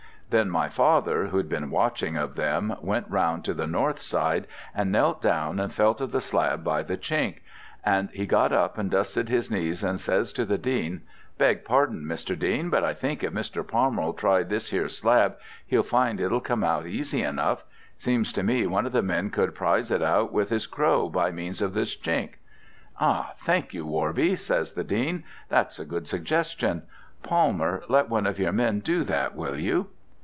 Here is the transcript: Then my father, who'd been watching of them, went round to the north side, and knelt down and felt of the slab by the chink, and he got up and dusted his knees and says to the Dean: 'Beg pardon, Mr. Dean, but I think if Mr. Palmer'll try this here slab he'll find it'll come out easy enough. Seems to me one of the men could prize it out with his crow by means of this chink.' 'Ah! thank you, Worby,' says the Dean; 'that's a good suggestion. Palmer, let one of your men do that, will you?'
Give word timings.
Then 0.31 0.49
my 0.49 0.69
father, 0.69 1.27
who'd 1.27 1.49
been 1.49 1.69
watching 1.69 2.15
of 2.15 2.35
them, 2.35 2.73
went 2.79 3.05
round 3.09 3.43
to 3.43 3.53
the 3.53 3.67
north 3.67 3.99
side, 3.99 4.47
and 4.73 4.89
knelt 4.89 5.21
down 5.21 5.59
and 5.59 5.73
felt 5.73 5.99
of 5.99 6.13
the 6.13 6.21
slab 6.21 6.63
by 6.63 6.83
the 6.83 6.95
chink, 6.95 7.39
and 7.83 8.07
he 8.13 8.25
got 8.25 8.53
up 8.53 8.77
and 8.77 8.89
dusted 8.89 9.27
his 9.27 9.51
knees 9.51 9.83
and 9.83 9.99
says 9.99 10.31
to 10.31 10.45
the 10.45 10.57
Dean: 10.57 11.01
'Beg 11.37 11.65
pardon, 11.65 12.05
Mr. 12.05 12.39
Dean, 12.39 12.69
but 12.69 12.81
I 12.81 12.93
think 12.93 13.23
if 13.25 13.33
Mr. 13.33 13.67
Palmer'll 13.67 14.13
try 14.13 14.41
this 14.41 14.69
here 14.69 14.87
slab 14.87 15.35
he'll 15.67 15.83
find 15.83 16.21
it'll 16.21 16.39
come 16.39 16.63
out 16.63 16.87
easy 16.87 17.21
enough. 17.23 17.65
Seems 17.97 18.31
to 18.31 18.41
me 18.41 18.65
one 18.65 18.85
of 18.85 18.93
the 18.93 19.01
men 19.03 19.31
could 19.31 19.53
prize 19.53 19.91
it 19.91 20.01
out 20.01 20.31
with 20.31 20.47
his 20.49 20.65
crow 20.65 21.09
by 21.09 21.31
means 21.31 21.61
of 21.61 21.73
this 21.73 21.93
chink.' 21.93 22.39
'Ah! 23.01 23.33
thank 23.43 23.73
you, 23.73 23.85
Worby,' 23.85 24.37
says 24.39 24.75
the 24.75 24.85
Dean; 24.85 25.25
'that's 25.49 25.77
a 25.77 25.83
good 25.83 26.07
suggestion. 26.07 26.83
Palmer, 27.21 27.83
let 27.89 28.07
one 28.07 28.25
of 28.25 28.39
your 28.39 28.53
men 28.53 28.79
do 28.79 29.03
that, 29.03 29.35
will 29.35 29.59
you?' 29.59 29.87